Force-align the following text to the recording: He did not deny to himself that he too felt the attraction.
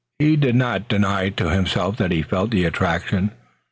He 0.17 0.35
did 0.35 0.55
not 0.55 0.87
deny 0.87 1.29
to 1.29 1.51
himself 1.51 1.97
that 1.97 2.09
he 2.11 2.23
too 2.23 2.29
felt 2.29 2.49
the 2.49 2.65
attraction. 2.65 3.33